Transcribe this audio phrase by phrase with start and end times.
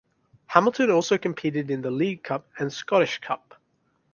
[0.47, 3.61] Hamilton also competed in the League Cup and the Scottish Cup.